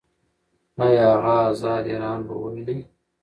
ایا 0.83 1.09
هغه 1.25 1.35
ازاد 1.49 1.83
ایران 1.91 2.19
به 2.27 2.33
وویني؟ 2.39 2.77